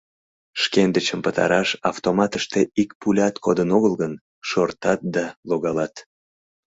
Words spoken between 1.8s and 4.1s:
автоматыште ик пулят кодын огыл